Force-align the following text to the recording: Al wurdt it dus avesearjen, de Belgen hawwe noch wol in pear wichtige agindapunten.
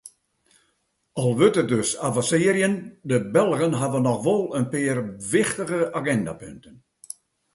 Al 1.21 1.31
wurdt 1.37 1.61
it 1.61 1.67
dus 1.73 1.89
avesearjen, 2.07 2.73
de 3.09 3.19
Belgen 3.35 3.73
hawwe 3.79 3.99
noch 4.05 4.21
wol 4.25 4.43
in 4.59 4.67
pear 4.73 4.99
wichtige 5.33 5.81
agindapunten. 5.99 6.75